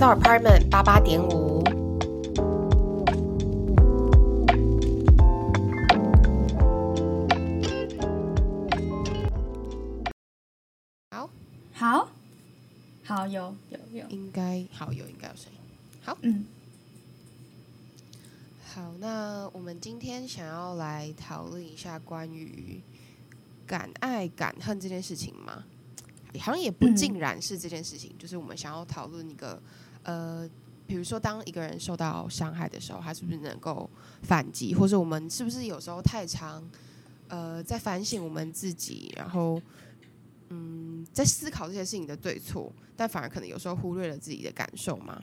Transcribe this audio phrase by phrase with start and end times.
[0.00, 1.62] 到 Apartment 八八点五。
[11.10, 11.28] 好，
[11.74, 12.08] 好，
[13.04, 15.58] 好，有有有，应该好有，应该有声音。
[16.02, 16.46] 好，嗯，
[18.74, 22.80] 好，那我们今天想要来讨论一下关于
[23.66, 25.62] 敢爱敢恨这件事情吗？
[26.38, 29.60] 好像也不嗯尽然是这件事情，就是我们想要讨论一个
[30.02, 30.48] 呃，
[30.86, 33.88] 比如说当一个人受到伤害的时候，他是不是能够
[34.22, 36.62] 反击，或者我们是不是有时候太常
[37.28, 39.60] 呃在反省我们自己，然后
[40.48, 45.22] 嗯在思考这些事情的对错，但反而可能有时候忽略了自己的感受嘛。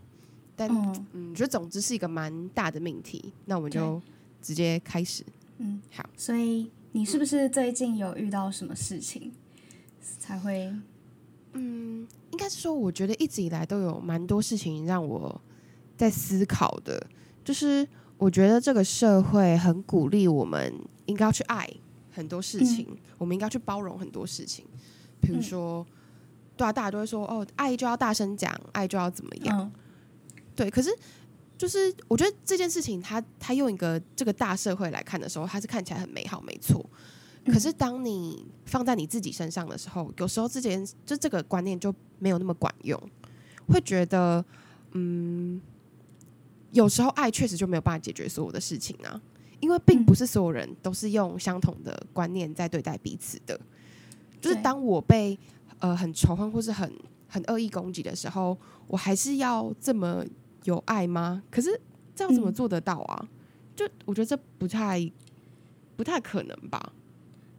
[0.55, 0.67] 但
[1.13, 4.01] 嗯觉得总之是一个蛮大的命题，那我们就
[4.41, 5.23] 直接开始。
[5.59, 9.31] 嗯，好，所以你是不是最近有遇到什么事情
[10.19, 10.73] 才会？
[11.53, 15.41] 嗯，应该是说，我觉得一直以来都有蛮多事情让我
[15.97, 17.03] 在思考的，
[17.43, 20.71] 就是我觉得这个社会很鼓励我们
[21.07, 21.67] 应该要去爱
[22.11, 24.63] 很多事情，我们应该去包容很多事情，
[25.19, 25.83] 比如说，
[26.55, 29.71] 对啊，大家都会说哦，爱就要大声讲，爱就要怎么样，嗯。
[30.55, 30.95] 对，可是
[31.57, 36.87] 就是我觉得这件事情它，它用一个这个大社会来看的时候，它是看起来很美好，没错。
[37.47, 43.01] 嗯可是当你放在你自己身上的时候，有时候这件就这个观念就没有那么管用，
[43.67, 44.43] 会觉得，
[44.91, 45.59] 嗯，
[46.71, 49.21] 有时候爱确实就没有办法解决所有的事情啊，
[49.61, 53.59] 因为并不是所有人都是用相同的观念在对待彼此的。
[54.41, 55.37] 就是当我被
[55.79, 56.91] 呃很仇恨或是很
[57.27, 60.23] 很恶意攻击的时候，我还是要这么
[60.65, 61.41] 有爱吗？
[61.49, 61.79] 可是
[62.13, 63.27] 这样怎么嗯做得到啊？
[63.75, 65.09] 就我觉得这不太
[65.95, 66.93] 不太可能吧？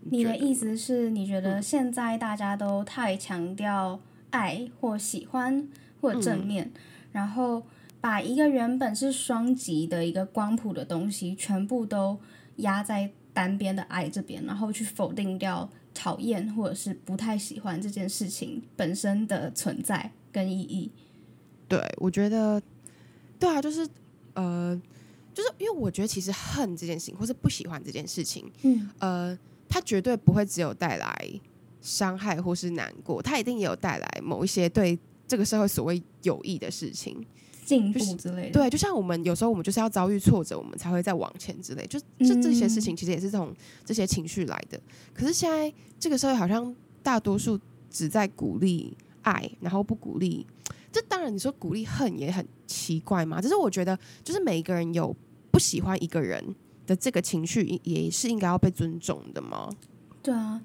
[0.01, 1.63] 你的意思是你觉得嗯。
[1.63, 5.69] 现在大家都太强调爱或喜欢
[6.01, 6.73] 或者正嗯面，
[7.13, 7.63] 然后
[8.01, 12.19] 把一个原本是双极的一个光谱的东西，全部都
[12.57, 20.91] 压在单边的爱这边，然后去否定掉讨厌或者是不太喜欢这件事情本身的存在跟意义。
[21.67, 22.63] 对，我觉得
[23.39, 23.87] 对啊，就是
[24.35, 24.81] 呃，
[25.35, 28.89] 就是因为我觉得其实恨这件事情，或是不喜欢这件事情，嗯。
[28.99, 29.39] 呃，
[29.69, 31.41] 它绝对不会只有带来
[31.81, 37.25] 伤害或是难过，他一定也有带来某一些对这个社会所谓有益的事情。
[37.65, 38.53] 进步之类的。
[38.53, 44.81] 对，就像我们有时候我们就是要遭遇挫折，我们才会再往前之类，就就这些事情其实也是从这些情绪来的。
[45.13, 50.47] 可是现在这个社会好像大多数只在鼓励爱，然后不鼓励。
[50.91, 55.15] 这当然你说鼓励恨也很奇怪嘛，只是我觉得就是每一个人有
[55.51, 56.43] 不喜欢一个人
[56.89, 59.69] 的这个情绪，也是应该要被尊重的吗。
[60.23, 60.61] 对啊，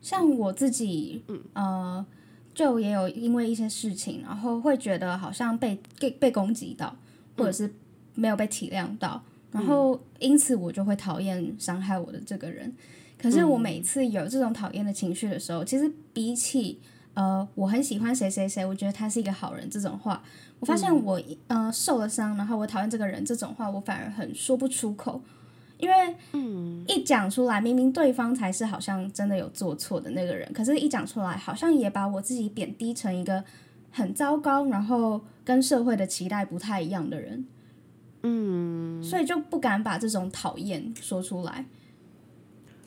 [0.00, 2.06] 像我自己，嗯呃，
[2.54, 6.96] 就也有因为一些事情，然后会觉得好像被被被攻击到，
[7.36, 7.74] 或者是
[8.14, 12.72] 没有被体谅到，然后因此我就会讨厌伤害我的这个人。
[13.18, 16.78] 可是我每次有这种讨厌的情绪的时候，其实比起
[17.14, 20.22] 呃我很喜欢谁谁谁，我觉得他是一个好人这种话，
[20.60, 25.20] 我发现我、呃受了伤，然后我讨厌这个人这种话，我反而很说不出口。
[25.84, 33.44] 因为嗯一讲出来，明明对方才是好像真的有做错的那个人，可是一讲出来，好像也把我自己贬低成一个
[33.90, 37.46] 很糟糕，然后跟社会的期待不太一样的人。
[38.22, 41.66] 嗯，所以就不敢把这种讨厌说出来。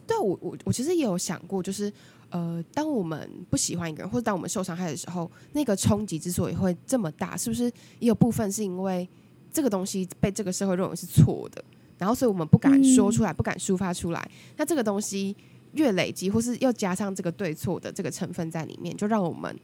[0.08, 1.94] 对我我我其实也有想过，就是
[2.30, 7.66] 呃，当我们不喜欢一个人，或者当我们受伤害的时候，那个冲击之所以会这么大，是不是
[8.00, 9.08] 也有部分是因为
[9.52, 11.64] 这个东西被这个社会认为是错的，
[11.98, 14.30] 然后所以我们不敢说出来，不敢抒发出来。
[14.58, 15.36] 那这个东西
[15.74, 19.56] 越累积，或是又加上这个对错的这个成分在里面，就让我们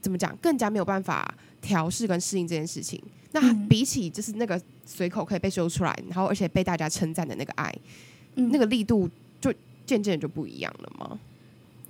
[0.00, 3.02] 怎么讲，更加没有办法调试跟适应这件事情。
[3.32, 7.74] 那嗯比起就是那个随口可以被说出来，然后而且被大家称赞的那个爱，
[8.36, 9.08] 嗯，那个力度
[9.40, 9.52] 就
[9.84, 11.20] 渐渐就不一样了吗？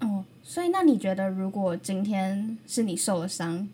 [0.00, 3.68] 哦，所以那你觉得，如果今天是你受了伤，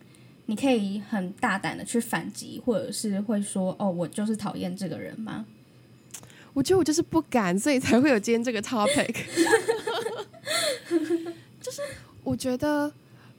[0.46, 5.44] 你可以很大胆的去反击，或者是会说，哦，我就是讨厌这个人吗？
[6.54, 9.14] 我觉得我就是不敢，所以才会有今天这个 topic。
[11.60, 11.82] 就是
[12.22, 12.90] 我觉得，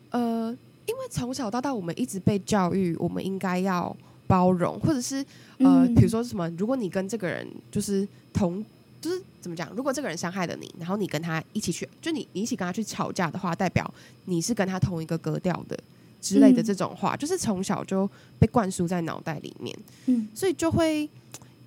[0.10, 3.96] 呃，因为从小到大我们一直被教育，我们应该要
[4.28, 5.18] 包容，或者是
[5.60, 8.64] 呃，嗯比如说什么，如果你跟这个人就是同，
[9.00, 13.92] 就是怎么讲，如果这个人伤害了你，然后你跟他一起去，就你你一起跟他去吵架的话，代表
[14.26, 15.80] 你是跟他同一个格调的
[16.20, 18.10] 之类的嗯这种话，就是从小就
[18.40, 19.78] 被灌输在脑袋里面。
[20.08, 21.08] 嗯所以就会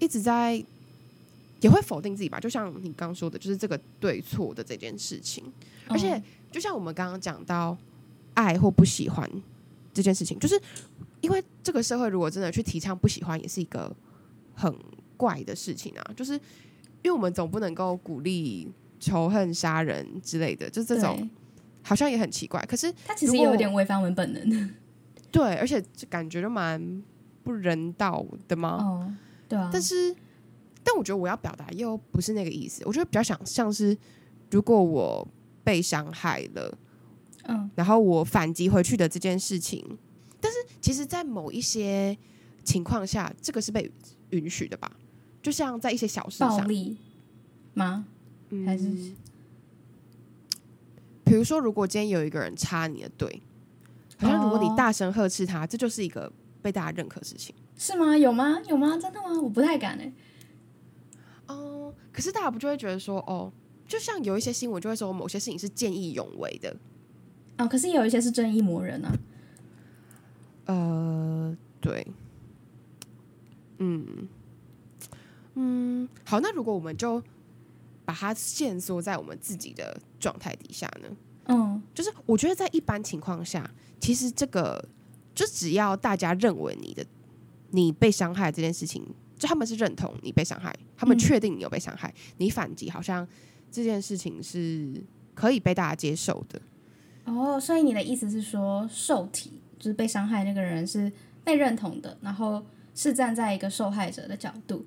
[0.01, 0.63] 一直在
[1.61, 5.45] 也会否定自己吧，就像你刚刚说的，就是这个对错的这件事情。
[5.89, 7.77] 而且哦就像我们刚刚讲到
[8.35, 9.29] 爱或不喜欢
[9.93, 10.61] 这件事情，就是
[11.21, 13.95] 因为这个社会如果真的去提倡不喜欢，也是一个
[14.55, 14.75] 很
[15.17, 16.11] 怪的事情啊。
[16.17, 18.71] 就是因为我们总不能够鼓励
[19.01, 21.29] 仇恨、杀人之类的，就这种
[21.83, 22.65] 好像也很奇怪。
[22.67, 24.69] 可是它其实也有点违反我们本能的。
[25.31, 27.03] 对，而且就感觉就蛮
[27.43, 28.69] 不人道的嘛。
[28.81, 29.15] 哦，
[29.47, 30.15] 对啊，但是，
[30.91, 33.95] 但我觉得我要表达又不是那个意思，我觉得比较想像是，
[34.51, 35.29] 如果我
[35.63, 36.79] 被伤害了，
[37.45, 39.85] 嗯，然后我反击回去的这件事情，
[40.41, 42.17] 但是其实，在某一些
[42.65, 43.93] 情况下，这个是被
[44.31, 44.91] 允许的吧？
[45.43, 46.97] 就像在一些小事上，暴力
[47.75, 48.07] 吗？
[48.49, 48.91] 嗯还是
[51.23, 53.43] 比如说，如果今天有一个人插你的队，
[54.17, 56.33] 好像如果你哦大声呵斥他，这就是一个
[56.63, 57.55] 被大家认可的事情。
[57.77, 58.17] 是吗？
[58.17, 58.59] 有吗？
[58.67, 58.97] 有吗？
[58.97, 59.39] 真的吗？
[59.39, 60.07] 我不太敢哎。
[60.07, 60.13] 哦，
[62.19, 63.53] 可是大家不就会觉得说，哦，
[63.87, 66.77] 就像有一些新闻就会说某些事情是见义勇为的，
[67.59, 69.17] 哦，可是有一些是正义魔人啊。
[70.67, 72.05] 呃，对，
[73.77, 74.29] 嗯
[75.55, 77.23] 嗯，好，那如果我们就
[78.05, 81.17] 把它限缩在我们自己的状态底下呢？
[81.45, 83.71] 嗯，就是我觉得在一般情况下，
[84.01, 84.85] 其实这个
[85.37, 87.07] 就只要大家认为你的
[87.71, 89.07] 你被伤害这件事情，
[89.39, 93.27] 就他们是认同你被伤害，他们嗯确定你有被伤害，你反击，好像
[93.71, 95.03] 这件事情是
[95.35, 96.61] 可以被大家接受的。
[97.25, 101.13] 哦，所以你的意思是说，受体就是被伤害那个人是
[101.45, 102.65] 被认同的，然后
[102.95, 104.85] 是站在一个受害者的角度。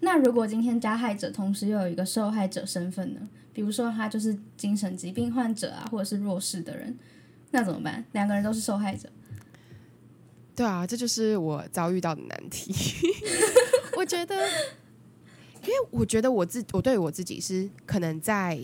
[0.00, 3.20] 那如果今天加害者同时又有一个受害者身份呢？
[3.54, 6.98] 比如说他就是精神疾病患者啊，或者是弱势的人，
[7.52, 8.04] 那怎么办？
[8.10, 9.08] 两个人都是受害者。
[10.56, 12.74] 对啊，这就是我遭遇到的难题。
[13.96, 14.34] 我觉得，
[15.62, 18.58] 因为我觉得我自我对我自己是可能在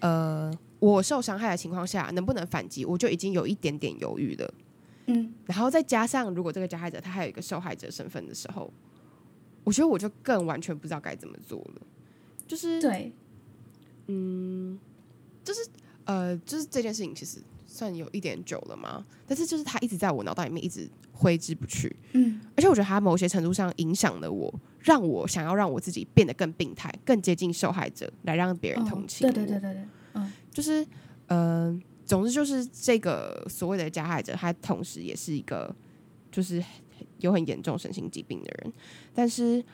[0.00, 4.54] 呃我受伤害的情况下，能不能反击，我就已经有一点点犹豫了。
[5.06, 8.72] 嗯，然后再加上，如果这个加害者他还有一个受害者身份的时候，
[9.64, 11.82] 我觉得我就更完全不知道该怎么做了。
[12.46, 13.12] 就是对，
[14.06, 14.78] 嗯，
[15.44, 15.60] 就是
[16.04, 17.38] 呃，就是这件事情其实
[17.72, 21.94] 算有一点久了嘛，但是就是他一直在我脑袋里面一直挥之不去。
[22.12, 29.32] 嗯，而且我觉得他某些程度上影响了我，让我想要让我自己变得更病态、更接近受害者，来让别人同情哦。
[29.32, 30.84] 对对对对对，嗯就是
[31.28, 35.72] 呃，总之就是这个所谓的加害者，他同时也是一个
[36.32, 36.62] 就是
[37.20, 38.72] 有很严重身心疾病的人。
[39.14, 39.64] 但是，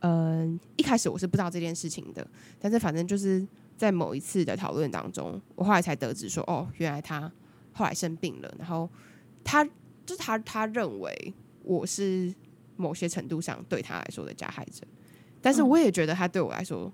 [0.00, 2.26] 嗯、一开始我是不知道这件事情的，
[2.58, 3.46] 但是反正就是
[3.76, 7.30] 在某一次的讨论当中，我后来才得知说，哦，原来他
[7.72, 8.88] 后来生病了，然后
[9.44, 12.34] 他就是他他认为我是
[12.76, 14.82] 某些程度上对他来说的加害者，
[15.40, 16.90] 但是嗯我也觉得他对我来说，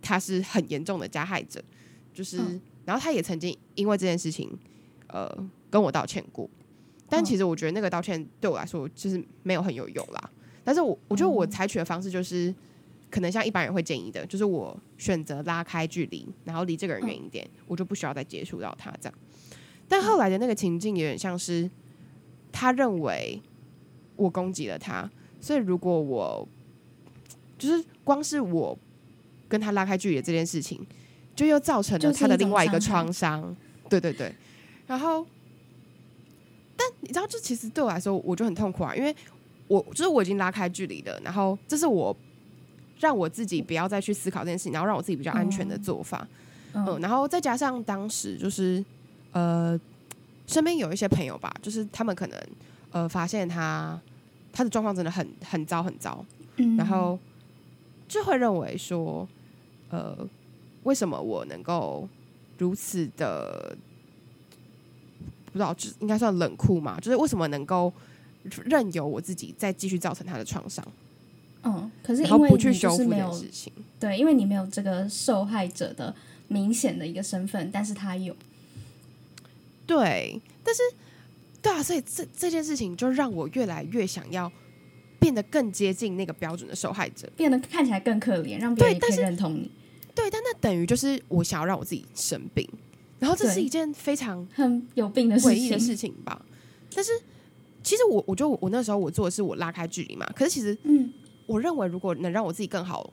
[0.00, 1.62] 他是很严重的加害者。
[2.12, 4.56] 就是，嗯然后他也曾经因为这件事情，
[5.08, 5.28] 呃，
[5.68, 6.48] 跟我道歉过。
[7.08, 10.30] 但嗯其实我觉得那个道歉对我来说就是没有很有用啦。
[10.62, 12.54] 但是我我觉得我嗯采取的方式就是，
[13.14, 19.18] 可能像一般人会建议的，就是我选择拉开距离，然后离这个人远一点，我就不需要再接触到他这样。
[19.88, 21.70] 但后来的那个情境有点像是，
[22.50, 23.40] 他认为
[24.16, 25.08] 我攻击了他，
[25.40, 26.48] 所以如果我
[27.56, 28.76] 就是光是我
[29.48, 30.84] 跟他拉开距离的这件事情，
[31.36, 33.56] 就又造成了他的另外一个创伤。
[33.88, 34.34] 对对对，
[34.88, 35.24] 然后，
[36.76, 39.14] 但你知道，这其实对我来说，我就很痛苦啊，因为
[39.68, 42.16] 我就是我已经拉开距离了，然后这是我
[43.00, 46.26] 让我自己不要再去思考这件事情，然后让我自己比较安全的做法。
[46.72, 48.84] 嗯，嗯然后再加上当时就是
[49.32, 49.78] 呃，
[50.46, 52.38] 身边有一些朋友吧，就是他们可能
[52.90, 54.00] 呃发现他
[54.52, 56.24] 他的状况真的很很糟很糟，
[56.56, 57.18] 嗯，然后
[58.08, 59.28] 就会认为说，
[59.90, 60.16] 呃，
[60.84, 62.08] 为什么我能够
[62.58, 63.76] 如此的
[65.46, 66.98] 不知道，就应该算冷酷嘛？
[67.00, 67.92] 就是为什么能够
[68.64, 70.86] 任由我自己再继续造成他的创伤，
[71.64, 73.72] 嗯，可是因为你不去修复就是没有事情？
[73.98, 76.14] 对，因为你没有这个受害者的
[76.48, 78.36] 明显的一个身份，但是他有，
[79.86, 80.82] 对，但是
[81.62, 84.50] 对啊，所以这这件事情就让我越来越想要
[85.18, 87.26] 变得更接近那个标准的受害者。
[87.36, 89.70] 变得看起来更可怜，让别人也可以认同你，
[90.14, 92.68] 对，但那等于就是我想要让我自己生病，
[93.18, 95.50] 然后这是一件非常很有病的事情。
[95.50, 96.44] 诡异的事情吧。
[96.94, 97.10] 但是
[97.82, 101.12] 其实我我觉得我我那时候我做的是我拉开距离嘛，可是其实嗯，
[101.46, 103.12] 我认为如果能让我自己更好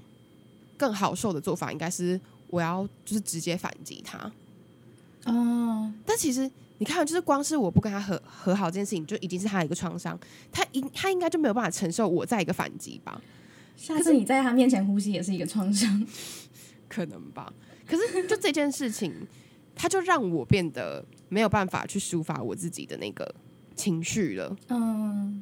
[0.77, 4.31] 更好受的做法，应该是我要就是直接反击他。
[5.25, 10.19] 哦，但其实你看，就是光是我不跟他和和好这件事情，就已经是他的一个创伤，
[10.51, 13.21] 他应他应该就没有办法承受我再一个反击吧？
[13.77, 16.05] 下次你在他面前呼吸也是一个创伤。
[16.87, 17.53] 可能吧。
[17.87, 19.13] 可是就这件事情，
[19.75, 23.33] 他就让我变得没有办法去抒发我自己的那个
[23.75, 25.41] 情绪了，嗯，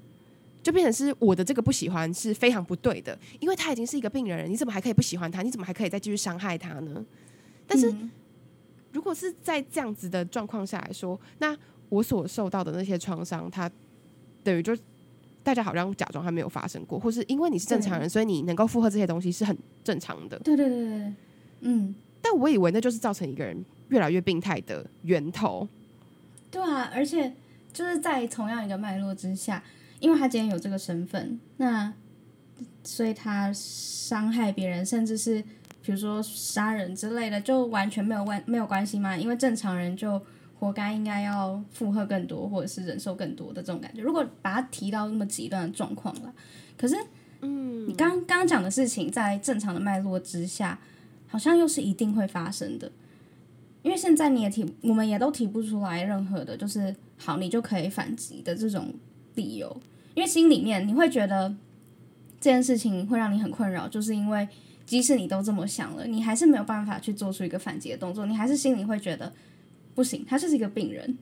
[0.70, 5.42] 就变成是我的这个不喜欢是非常不对的，因为他已经是一个病人了，你怎么还可以不喜欢他？
[5.42, 7.04] 你怎么还可以再继续伤害他呢？
[7.66, 8.12] 但是嗯
[8.92, 11.58] 如果是在这样子的状况下来说，那
[11.90, 13.68] 我所受到的那些创伤，他
[14.44, 14.78] 等于就
[15.42, 20.38] 大家好像假装它没有发生过，或是因为你是正常人，所以你能够负荷这些东西是很正常的。
[20.40, 21.14] 对对对对对，
[21.62, 25.68] 嗯，但我以为那就是造成一个人越来越病态的源头。
[26.52, 27.34] 对啊，而且
[27.74, 29.64] 就是在同样一个脉络之下，
[30.00, 31.94] 因为他今天有这个身份，那
[32.84, 35.42] 所以他伤害别人，甚至是
[35.82, 39.16] 比如说杀人之类的，就完全没有关没有关系吗？
[39.16, 40.22] 因为正常人就
[40.60, 44.02] 活该应该要负荷更多，或者是忍受更多的这种感觉。
[44.02, 46.34] 如果把他提到那么极端的状况了，
[46.78, 46.96] 可是，
[47.42, 50.80] 嗯，你刚刚刚讲的事情，在正常的脉络之下，
[51.28, 52.92] 好像又是一定会发生的。
[53.82, 58.94] 因为现在你也提，我们也都提不出来任何的，就是好，你就可以反击的这种
[59.36, 59.82] 理由。
[60.16, 61.50] 因为心里面你会觉得
[62.42, 64.48] 这件事情会让你很困扰，就是因为
[64.86, 69.32] 即使你都这么想了，你还是没有办法去做出一个反击的动作，你还是心里会觉得
[69.96, 71.18] 不行，他就是一个病人，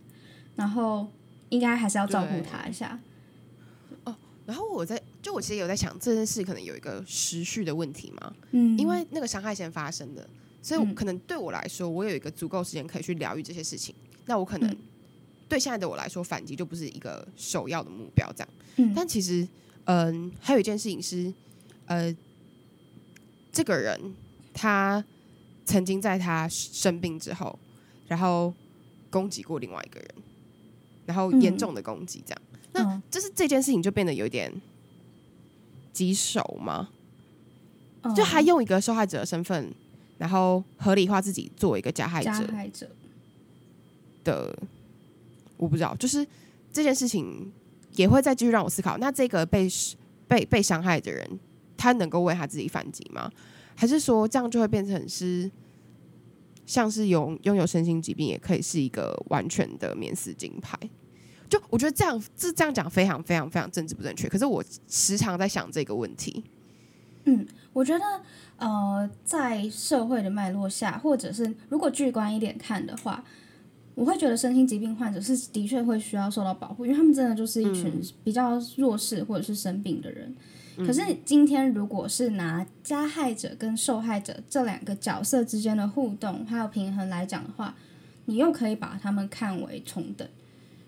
[0.56, 1.08] 然后
[1.50, 3.00] 应该还是要照顾他一下。
[4.06, 10.26] 哦然后我在就我其实有在想这件事可能有一个时序的问题嘛，嗯，因为那个伤害先发生的，
[10.62, 13.94] 所以我嗯可能对我来说，我有一个足够时间可以去疗愈这些事情。
[14.26, 14.78] 那我可能、嗯
[15.48, 18.50] 对现在的我来说，反击就不是一个首要的目标，这样。
[18.78, 19.48] 嗯但其实，
[19.86, 21.34] 嗯、还有一件事情是，
[21.86, 22.16] 呃，
[23.52, 24.16] 这个人
[24.54, 25.04] 他
[25.66, 27.58] 曾经在他生病之后，
[28.08, 28.54] 然后
[29.10, 30.10] 攻击过另外一个人，
[31.06, 32.42] 然后严嗯重的攻击，这样。
[32.74, 34.54] 那嗯就是这件事情就变得有点
[35.94, 36.90] 棘手吗？
[38.04, 39.74] 嗯就他用一个受害者的身份，
[40.18, 42.90] 然后合理化自己作为一个加害加害者，
[44.24, 44.58] 的，
[45.58, 46.26] 我不知道，就是
[46.72, 47.52] 这件事情
[47.96, 48.98] 也会再继续让我思考。
[48.98, 49.68] 那这个被
[50.28, 51.40] 被被伤害的人，
[51.76, 53.30] 他能够为他自己反击吗？
[53.76, 55.50] 还是说这样就会变成是
[56.66, 60.78] 像是有拥有身心疾病，也可以是一个完全的免死金牌？
[61.50, 64.28] 就我觉得这样这这样讲非常非常非常政治不正确。
[64.28, 66.44] 可是我时常在想这个问题。
[67.24, 68.06] 嗯我觉得，
[68.58, 73.24] 呃，在社会的脉络下，或者是如果具观一点看的话，
[73.98, 80.36] 我会觉得身心疾病患者是的确会需要受到保护，因为他们真的就是一群比较弱势或者是生病的人。
[80.86, 87.76] 可是今天如果是拿加害者跟受害者这两个角色之间的互动还有平衡来讲的话，
[88.26, 90.28] 你又可以把他们看为同等。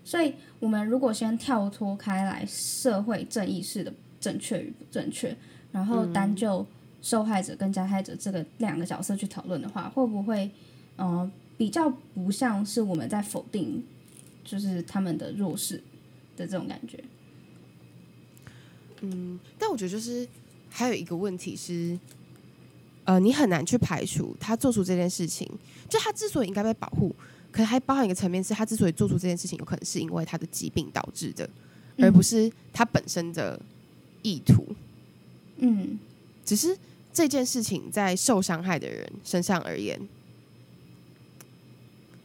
[0.04, 5.36] 所以，我们如果先跳脱开来社会正义式的正确与不正确，
[5.72, 6.64] 然后单就
[7.02, 10.48] 受害者跟加害者这个两个角色去讨论的话，会不会
[10.94, 11.28] 呃
[11.60, 13.84] 比较不像是我们在否定
[14.42, 15.76] 就是他们的弱势
[16.34, 17.04] 的这种感觉？
[19.02, 20.26] 嗯但我觉得就是
[20.70, 21.98] 还有一个问题是，
[23.04, 25.46] 呃，你很难去排除他做出这件事情，
[25.86, 27.14] 就他之所以应该被保护，
[27.52, 31.46] 可能还包含一个层面是他之所以做出这件事情，有可能是因为他的疾病导致的，
[31.98, 33.60] 而不是他本身的
[34.22, 34.66] 意图。
[35.58, 35.98] 嗯
[36.42, 36.74] 只是
[37.12, 40.00] 这件事情在受伤害的人身上而言，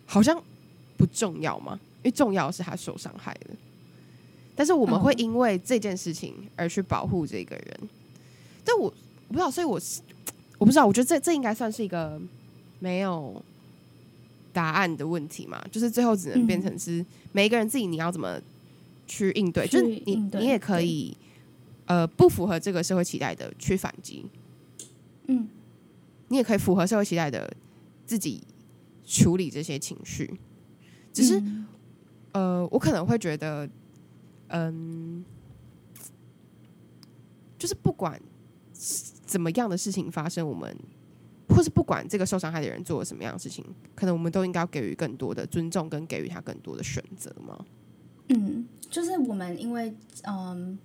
[0.05, 0.41] 好像
[0.97, 1.79] 不重要吗？
[2.03, 3.55] 因为重要的是他受伤害了。
[4.55, 5.19] 但是我们会嗯。
[5.19, 7.79] 因为这件事情而去保护这个人，
[8.63, 8.85] 但我
[9.27, 10.01] 我不知道，所以我是
[10.57, 12.19] 我不知道，我觉得这这应该算是一个
[12.79, 13.43] 没有
[14.53, 18.39] 答案的问题嘛，就是最后只能变成是每一个人自己你要怎么
[19.07, 21.15] 去应对，去就是你你也可以
[21.85, 24.25] 呃不符合这个社会期待的去反击，
[25.27, 25.49] 嗯。
[26.29, 27.53] 你也可以符合社会期待的
[28.07, 28.41] 自己
[29.05, 30.39] 处理这些情绪，
[31.13, 31.65] 只是、嗯
[32.33, 33.69] 呃，我可能会觉得，
[34.47, 35.23] 嗯，
[37.57, 38.19] 就是不管
[39.25, 40.75] 怎么样的事情发生，我们
[41.47, 43.63] 或是不管这个受伤害的人做了什么样的事情，
[43.95, 47.65] 可能我们都应该要给予更多的尊重，跟给予他更多的选择嘛。
[48.29, 50.77] 嗯，就是我们因为嗯，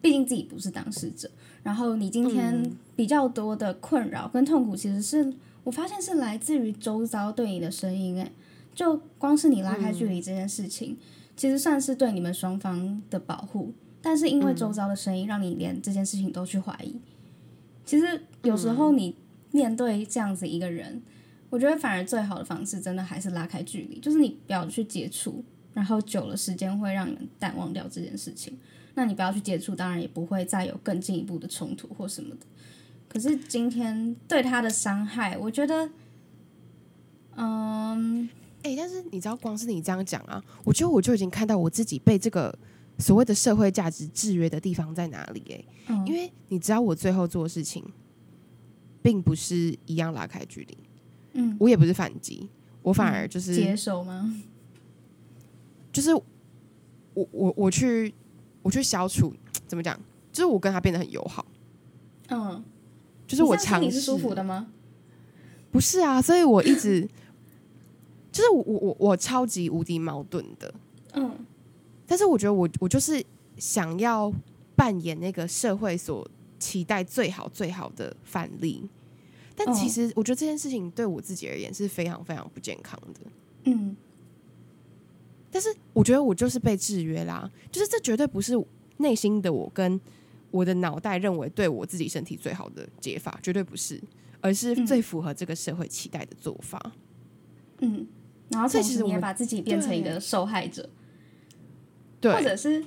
[0.00, 1.30] 毕竟自己不是当事者，
[1.62, 5.32] 然后你今天嗯比较多的困扰跟痛苦，其实是
[5.66, 8.16] 我发现是来自于周遭对你的声音。
[8.16, 8.30] 诶，
[8.72, 10.96] 就光是你拉开距离这件事情，
[11.36, 13.74] 其实算是对你们双方的保护。
[14.00, 16.94] 但是因为周遭的声音，让你连这件事情都去怀疑。
[17.84, 19.16] 其实有时候你
[19.50, 21.02] 面对这样子一个人，
[21.50, 25.44] 我觉得反而最好的方式，真的还是拉开距离，就是你不要去接触，
[25.74, 28.56] 然后久了时间会让你们淡忘掉这件事情。
[28.94, 32.46] 那你不要去接触，当然也不会再有更进一步的冲突或什么的。
[33.08, 35.88] 可是今天对他的伤害，我觉得，
[37.36, 38.28] 嗯，
[38.62, 42.56] 哎、但是你知道，光是你这样讲啊，我觉得我就已经看到我自己被这个
[42.98, 46.06] 所谓的社会价值制约的地方在哪里、哎，嗯。
[46.06, 47.84] 因为你知道，我最后做的事情，
[49.02, 50.76] 并不是一样拉开距离，
[51.34, 52.48] 嗯，我也不是反击，
[52.82, 54.42] 我反而就是、接受吗？
[55.92, 56.24] 就是我
[57.30, 58.12] 我我去
[58.62, 59.32] 我去消除
[59.66, 59.98] 怎么讲，
[60.30, 61.46] 就是我跟他变得很友好，
[62.28, 62.62] 嗯，
[63.26, 64.68] 就是我你这样心尝试里是舒服的吗？
[65.70, 67.06] 不是啊，所以我一直
[68.32, 70.72] 就是我我我我超级无敌矛盾的，
[71.14, 71.34] 嗯
[72.06, 73.24] 但是我觉得我我就是
[73.58, 74.32] 想要
[74.76, 76.26] 扮演那个社会所
[76.58, 78.88] 期待最好最好的范例，
[79.56, 83.20] 但其哦实我觉得这件事情对我自己而言是非常非常不健康的。
[83.64, 83.96] 嗯
[85.50, 88.54] 但是我觉得我就是被制约啦，就是这绝对不是
[88.98, 89.98] 内心的我跟
[90.56, 94.00] 我的脑袋认为对我自己身体最好的解法，绝对不是，
[94.40, 96.80] 而是嗯最符合这个社会期待的做法。
[97.80, 98.06] 嗯，
[98.48, 100.88] 然后所同时你也以其实我们把自己变成一个受害者，
[102.20, 102.84] 对，或者是。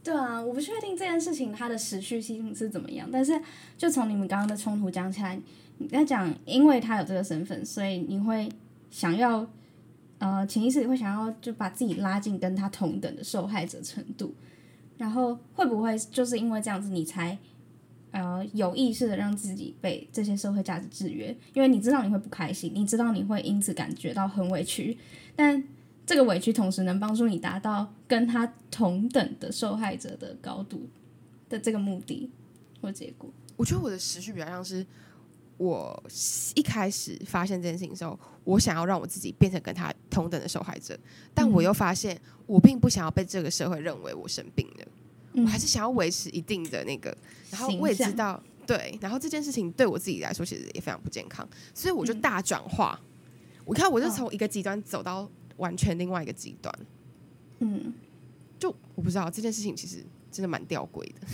[0.00, 3.38] 对啊，我不确定这件事情它的持续性是怎么样，但是
[3.76, 5.38] 就从你们刚刚的冲突讲起来，
[5.76, 8.48] 你在讲，因为他有这个身份，所以你会
[8.90, 9.46] 想要，
[10.16, 14.32] 呃，潜意识里会想要就把自己拉进跟他同等的受害者程度，
[14.98, 17.38] 然后会不会就是因为这样子，你才
[18.10, 21.34] 呃有意识的让自己被这些社会价值制约？
[21.54, 24.98] 因为你知道你会不开心，你知道你会因此感觉到很委屈，
[25.34, 25.64] 但
[26.04, 30.88] 这个委屈同时能帮助你达到跟他同等的受害者的高度
[31.48, 32.30] 的这个目的
[32.80, 33.30] 或结果。
[33.56, 34.86] 我觉得我的时序比较像是
[35.58, 36.02] 我
[36.54, 40.98] 一开始发现这件事情的时候，我想要让我自己变成跟他同等的受害者，
[41.34, 44.86] 但我又发现我并不想要被这个社会认为我生病了，
[45.32, 45.44] 嗯。
[45.44, 47.14] 我还是想要维持一定的那个，
[47.50, 52.98] 然后我也知道对，然后这件事情对我自己来说其实也非常不健康，所以我就大转化。
[53.64, 56.74] 我看我就从一个极端走到完全另外一个极端，
[57.58, 57.92] 嗯，
[58.58, 61.26] 就我不知道这件事情其实真的蛮吊诡的。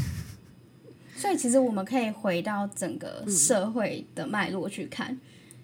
[1.17, 5.19] 所以其实我们可以回到整个社会的脉络去看，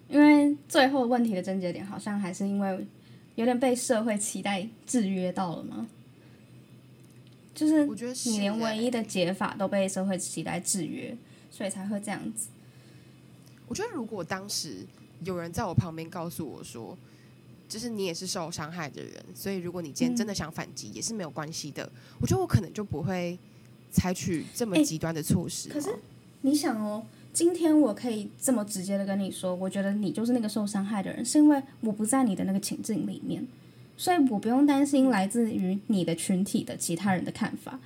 [0.09, 2.87] 因为最后问题的症结点好像还是因为
[3.35, 5.87] 有点被社会期待制约到了吗？
[7.53, 11.15] 就是我觉得是你连欸唯一的解法都被社会期待制约，
[11.51, 12.47] 所以才会这样子。
[13.67, 14.85] 我觉得如果当时
[15.23, 16.97] 有人在我旁边告诉我说，
[17.67, 21.89] 就是你也是受伤害的人，所以如果你今天真的想反击，也是没有关系的。
[22.19, 23.37] 我觉得我可能就不会
[23.91, 25.75] 采取这么欸极端的措施嘛。
[25.75, 25.89] 可是
[26.41, 33.45] 你想哦，今天我可以这么直接的跟你说，我觉得你就是那个受伤害的人，是因为我不在你的那个情境里面，
[33.97, 37.79] 所以我不用担心来自于你的群体的其他人的看法。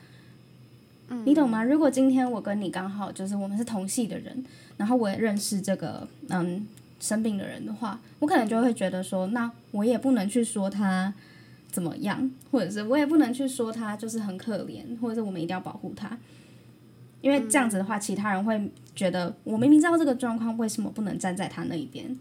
[1.23, 1.63] 你懂吗？
[1.63, 4.43] 如果今天我跟你刚好就是我们是同系的人，
[4.77, 6.67] 然后我也认识这个嗯
[6.99, 11.13] 生病的人的话，我可能就会觉得说，那我也不能去说他
[11.75, 16.17] 怎么样，或者是我也不能去说他就是很可怜，或者是我们一定要保护他，
[17.19, 22.17] 因为这样子的话，其他人会觉得我明明知道这个状况，为什么不能站在他那一边？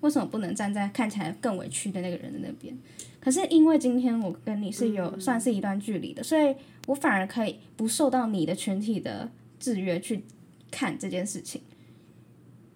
[0.00, 2.74] 为什么不能站在看起来更委屈的那个人的那边？
[3.20, 6.56] 可是因为今天我跟你是有算是一段距离的，所以
[6.86, 9.28] 我反而可以不受到你的群体的
[9.60, 10.24] 制约去
[10.70, 11.60] 看这件事情。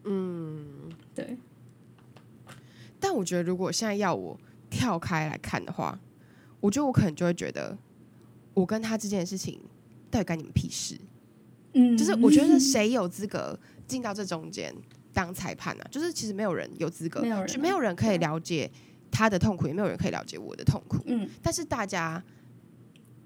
[0.05, 0.67] 嗯，
[1.15, 1.39] 对，
[2.99, 4.39] 但我觉得如果现在要我
[4.71, 5.99] 跳开来看的话，
[6.61, 7.77] 我觉得我可能就会觉得，
[8.55, 9.61] 我跟他之间的事情
[10.11, 10.97] 到底干你们屁事？
[11.73, 14.75] 嗯，就是我觉得谁有资格进到这中间
[15.13, 15.87] 当裁判啊？
[15.91, 18.71] 就是其实没有人有资格，没有人啊没有人可以了解
[19.11, 20.99] 他的痛苦，也没有人可以了解我的痛苦。
[21.07, 22.23] 嗯，但是大家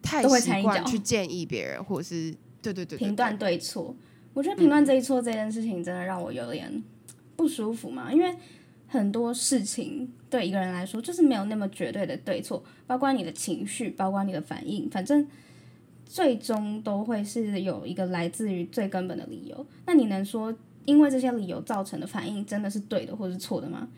[0.03, 3.97] 太习惯去建议别人，或者是对对对对评断对对错。
[4.35, 6.83] 我觉得评断这一错这件事情真的让我有点
[7.37, 8.37] 不舒服嘛，因为
[8.95, 15.27] 很多事情对一个人来说就是没有那么绝对的对错，包括你的情绪，包括你的反应，反正
[16.07, 19.67] 最终都会是有一个来自于最根本的理由。
[19.87, 23.89] 那你能说因为这些理由造成的反应真的是对的或是错的吗？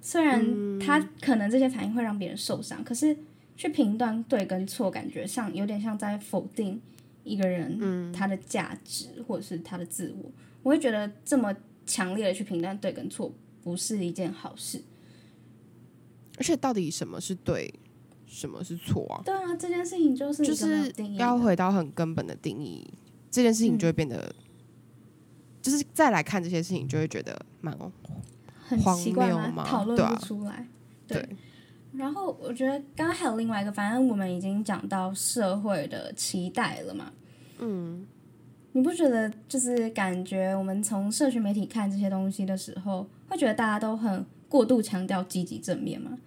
[0.00, 3.16] 虽然他可能这些反应会让别人受伤，可是
[3.56, 6.80] 去评断对跟错，感觉像有点像在否定
[7.22, 10.30] 一个人他的价值或者是他的自我。
[10.62, 11.54] 我会觉得这么
[11.86, 13.32] 强烈的去评断对跟错，
[13.64, 14.82] 不是一件好事。
[16.36, 17.72] 而且到底什么是对，
[18.26, 19.22] 什么是错啊？
[19.24, 22.86] 对啊，这件事情就是就是要回到很根本的定义，
[23.30, 24.34] 这件事情就会变得，
[25.62, 27.76] 就是再来看这些事情，就会觉得蛮
[28.66, 29.46] 很荒奇怪吗？
[29.46, 30.68] 谬吗讨论不出来。
[31.06, 31.36] 对对
[31.92, 37.12] 然后我觉得刚刚还有另外一个，反正我们已经讲到社会的期待了嘛。
[37.58, 38.04] 嗯，
[38.72, 46.18] 你不觉得就是感觉我们从社群媒体看这些东西的时候，会觉得大家都很过度强调积极正面嘛。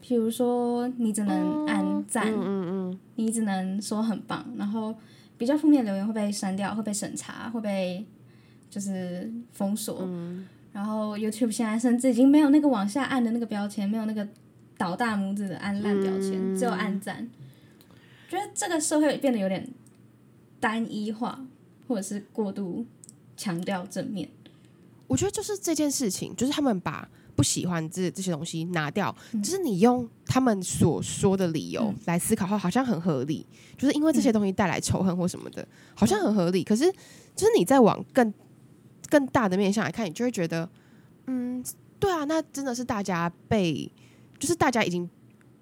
[0.00, 2.44] 比如说，你只能按赞，嗯
[2.90, 4.94] 嗯你只能说很棒，然后
[5.36, 8.04] 比较负面的留言会被删掉，会被审查，会被
[8.68, 10.08] 就是封锁。
[10.72, 14.26] 然后 YouTube 现在甚至已经没有那个往下按的那个标签，没有那个
[14.78, 17.28] 倒大拇指的按烂标签，只有按赞。
[18.28, 19.68] 觉得这个社会变得有点
[20.58, 21.44] 单一化，
[21.86, 22.86] 或者是过度
[23.36, 24.28] 强调正面。
[25.10, 33.44] 我觉得就是这件事情，就是他们把不喜欢这这些东西拿掉，就是你用他们所说的理由来思考后，好像很合理。
[33.76, 36.62] 就是因为这些东西带来仇恨或什么的，好像很合理。
[36.62, 36.84] 可是，
[37.34, 38.32] 就是你再往更
[39.08, 40.68] 更大的面向来看，你就会觉得，
[41.26, 41.64] 嗯，
[41.98, 43.90] 对啊，那真的是大家被，
[44.38, 45.10] 就是大家已经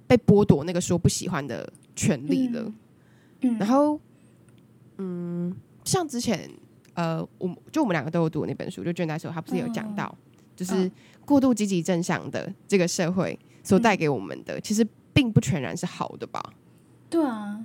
[0.06, 2.70] 被剥夺那个说不喜欢的权利了。
[3.40, 3.98] 嗯，然后，
[4.98, 6.50] 嗯，像之前，
[6.98, 10.12] 呃，我就我们两个都有读那本书，就卷代时候，他不是有讲到，
[10.56, 10.90] 就是
[11.24, 16.42] 过度积极正向的这个社会所带给我们的，其实并不全然是好的吧？
[17.08, 17.64] 对啊，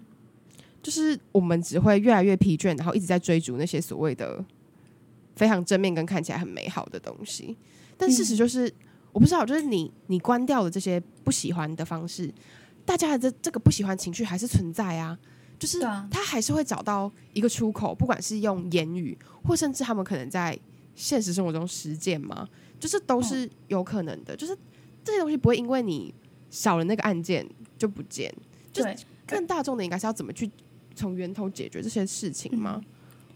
[0.83, 4.45] 就是我们只会越来越疲倦，然后一直在追逐那些所谓的
[5.35, 7.57] 非常正面跟看起来很美好的东西。
[7.97, 8.71] 但事实就是，
[9.11, 12.31] 我不知道，就是你你关掉了这些不喜欢的方式，
[12.85, 15.17] 大家的这这个不喜欢情绪还是存在啊。
[15.63, 15.79] 就是
[16.11, 20.59] 他还是会找到一个出口，不管是用言语，或甚至他们可能在
[20.93, 22.45] 现实生活中实践嘛，
[22.77, 24.35] 就是都是有可能的。
[24.35, 24.53] 就是
[25.05, 26.13] 这些东西不会因为你
[26.49, 28.29] 少了那个案件就不见。
[28.73, 28.93] 对，
[29.25, 30.51] 更大众的应该是要怎么去
[30.93, 32.81] 从源头解决这些事情吗？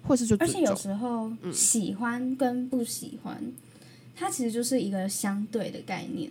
[0.03, 3.41] 或是就而且有时候喜欢跟不喜欢，
[4.13, 6.29] 它其实就是一个相对的概念。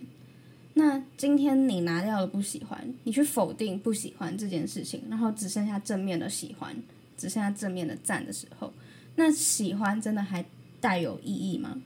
[0.77, 6.75] 那今天你拿掉了不喜欢，你去否定不喜欢这件事情，然后只剩下正面的喜欢，
[7.17, 8.71] 只剩下正面的赞的时候，
[9.15, 10.45] 那喜欢真的还
[10.79, 11.81] 带有意义吗？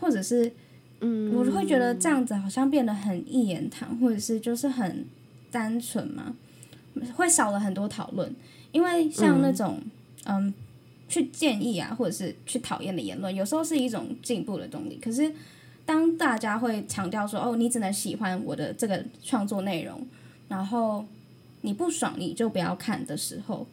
[0.00, 0.50] 或者是，
[0.98, 5.06] 嗯，我会觉得这样子好像变得很一言堂，或者是就是很
[5.52, 6.34] 单纯嘛，
[7.14, 8.34] 会少了很多讨论。
[8.72, 9.80] 因为像那种
[10.24, 10.52] 嗯，
[11.08, 15.32] 去建议啊，或者是去讨厌的言论，有时候是一种进步的动力，可是。
[15.86, 20.04] 当大家会强调说：“哦，你只能喜欢我的这个创作内容，
[20.48, 21.04] 然后
[21.60, 23.64] 你不爽你就不要看的时候，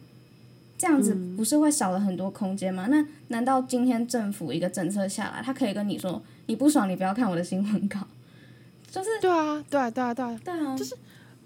[0.78, 2.86] 这样子不是会少了很多空间吗？
[2.88, 8.06] 那难道今天政府一个政策下来，他可以跟你说你不爽你不要看我的新闻稿？
[8.88, 10.96] 就是对啊，对啊，对啊，对啊，对啊，就是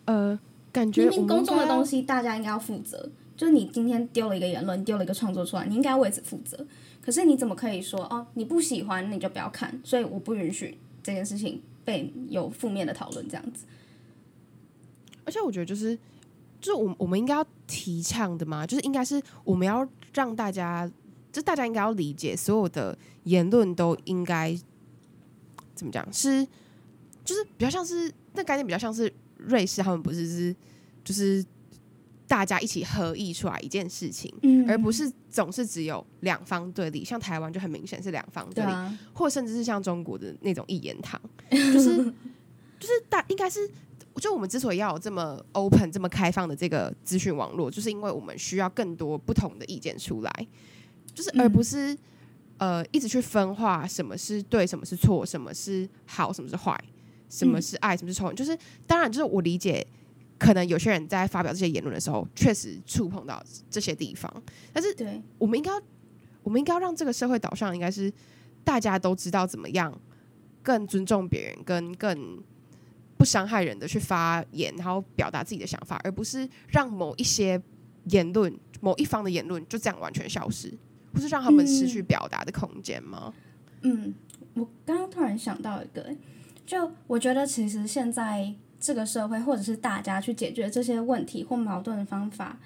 [0.05, 0.39] 呃，
[0.71, 6.63] 感觉明明公众的东西大家应该要负责，就是你今天丢了一个言论，丢了一个创作出来，你应该为此负责。”
[7.09, 8.27] 可是你怎么可以说哦？
[8.35, 13.65] 你不喜欢你就不要看，所以我不允许这件事情被有负面的讨论这样子。
[15.25, 15.97] 而且我觉得就是，
[16.61, 20.87] 就是我我们应该要提倡的嘛，就是应该是我们要让大家，
[21.33, 24.55] 就大家应该要理解，所有的言论都应该
[25.75, 26.07] 怎么讲？
[26.13, 26.47] 是
[27.25, 30.55] 就是比较像是那概念，比较像是瑞士他们不是是
[31.03, 31.43] 就是。
[32.29, 34.31] 大家一起合议出来一件事情，
[34.69, 37.03] 而不是总是只有两方对立。
[37.03, 38.71] 像台湾就很明显是两方对立，
[39.15, 41.19] 或甚至是像中国的那种一言堂，
[41.51, 41.97] 就是
[42.79, 43.69] 就是大应该是，
[44.17, 50.47] 就我们之所以要有这么 open、这么开放的这个资讯网络，就是因为我们需要更多不同的意见出来，
[51.15, 51.97] 就是而不是
[52.59, 56.79] 呃一直去分化什么是对，什么是错，什么是好，什么是坏，
[57.31, 58.31] 什么是爱，什么是仇。
[58.35, 58.55] 就是
[58.87, 59.87] 当然，就是我理解。
[60.39, 64.33] 可能有些人在发表这些言论的时候，确实触碰到这些地方，
[64.73, 65.73] 但是对，我们应该，
[66.45, 68.13] 我们应该要让这个社会导向应该是
[68.63, 69.93] 大家都知道怎么样
[70.63, 72.41] 更尊重别人，跟更
[73.17, 77.61] 不伤害人的去发言，然后表达自己的想法，而不是让某一些
[78.05, 80.73] 言论、某一方的言论就这样完全消失，
[81.13, 83.35] 或是让他们失去表达的空间吗？
[83.83, 84.15] 嗯，
[84.55, 86.15] 我刚刚突然想到一个，
[86.65, 88.55] 就我觉得其实现在。
[88.81, 92.59] 这个社会，或者是大家去解决这些问题或矛盾的方法，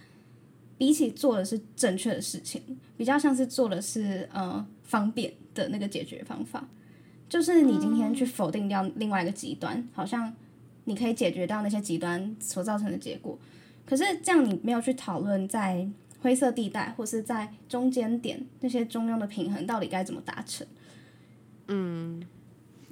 [0.77, 2.63] 比起做的是正确的事情，
[2.97, 6.67] 比较像是做的是呃方便的那个解决方法。
[7.29, 10.35] 就是你今天去否定掉另外一个极端，好像
[10.85, 13.39] 你可以解决掉那些极端所造成的结果。
[13.87, 15.89] 可是这样你没有去讨论在
[16.21, 20.67] 灰色地带或是在中间点那些中庸的平衡到底该怎么达成？
[21.69, 22.23] 嗯，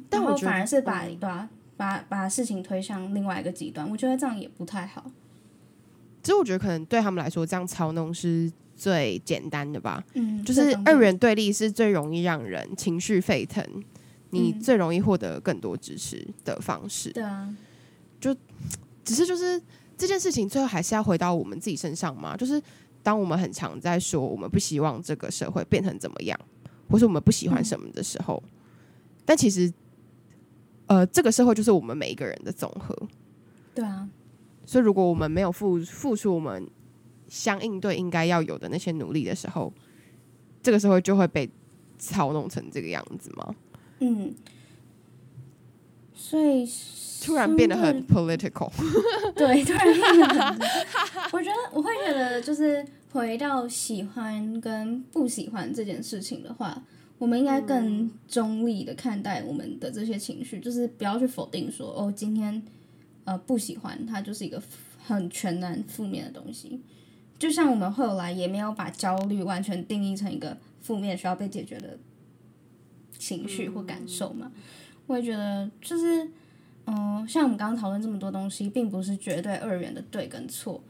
[0.09, 1.51] 但我反而是把对吧？
[1.81, 5.11] 把把事情推向另外一个极端，我觉得这样也不太好。
[6.23, 10.05] 其实我觉得可能对他们来说，这样操弄是最简单的吧。
[10.13, 13.65] 嗯，就是二元对立是最容易让人情绪沸腾，
[14.29, 17.11] 你最容易获得更多支持的方式。
[17.13, 17.49] 对啊，
[18.21, 18.37] 就
[19.03, 19.59] 只是就是
[19.97, 22.37] 这件事情最后还是要回到我们自己身上嘛。
[22.37, 22.63] 就是
[23.03, 26.39] 当我们很常在说我们不希望这个社会变成怎么样，
[26.91, 28.43] 或是我们不喜欢什么的时候，
[29.25, 29.73] 但其实。
[30.91, 32.97] 呃，这个社会就是我们每一个人的总和。
[33.73, 34.09] 对啊，
[34.67, 36.69] 所以如果我们没有付付出我们
[37.29, 39.73] 相应对应该要有的那些努力的时候，
[40.61, 41.49] 这个社会就会被
[41.97, 43.55] 操弄成这个样子吗？
[44.01, 44.35] 嗯，
[46.13, 46.69] 所以
[47.25, 48.73] 突然变得很 political。
[49.37, 50.59] 对，突然变得很，
[51.31, 56.83] 我觉得我会觉得就是回到喜欢跟不喜欢这件事情的话，
[57.21, 62.63] 我们应该更中立的看待我们的这些情绪，就是不要去否定说哦，今天
[63.25, 64.61] 呃不喜欢它就是一个
[64.99, 66.81] 很全然负面的东西。
[67.39, 71.99] 就像我们后来也没有把焦虑完全定义成一个负面需要被解决的
[73.19, 74.51] 情绪或感受嘛，
[75.07, 76.27] 我也觉得就是。
[76.87, 80.83] 嗯，像我们刚刚讨论这么多东西，并不是绝对二元的对跟错，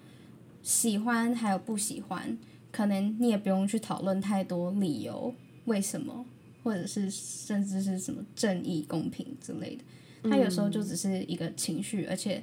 [0.62, 2.38] 喜欢还有不喜欢，
[2.72, 5.34] 可能你也不用去讨论太多理由，
[5.70, 6.26] 为什么，
[6.64, 12.42] 或者是甚至是什么正义、公平之类的，它有时候就只是一个情绪，而且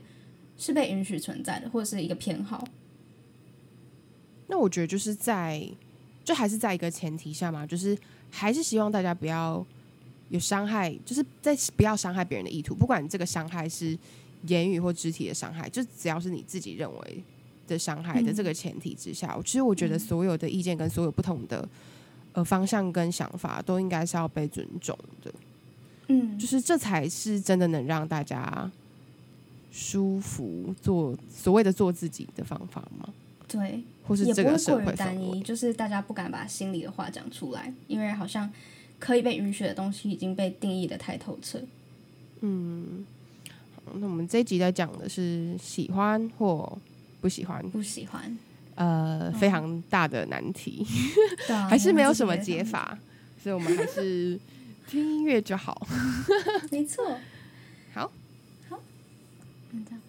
[0.57, 2.65] 是被允许存在的，或者是一个偏好。
[4.47, 5.69] 那我觉得就是在，
[6.23, 7.97] 就还是在一个前提下嘛，就是
[8.31, 9.65] 还是希望大家不要
[10.29, 13.97] 有伤害，就是在不要伤害别人的意图，不管这个伤害是
[14.47, 17.23] 言语或肢体的伤害，就只要是你自己认为
[17.67, 21.67] 的伤害的这个前提之下，其实我觉得所有的意见跟所有不同的
[22.33, 25.33] 呃方向跟想法都应该是要被尊重的，
[26.07, 28.69] 嗯，就是这才是真的能让大家
[29.71, 33.09] 舒服做所谓的做自己的方法吗？
[33.47, 38.51] 对，或是这个社会单一，就是大家不敢把心里的话讲出来，因为好像
[38.99, 41.61] 可以被允许的东西已经被定义的太透彻。
[42.41, 43.05] 嗯
[43.93, 46.77] 那我们这一集在讲的是喜欢或
[47.21, 48.37] 不喜欢，不喜欢，
[48.77, 50.85] 呃，非常大的难题，
[51.69, 52.97] 还是没有什么解法，
[53.43, 54.39] 所以我们还是
[54.87, 55.87] 听音乐就好。
[56.71, 57.17] 没错，
[57.93, 58.11] 好，
[59.71, 60.01] 嗯，这样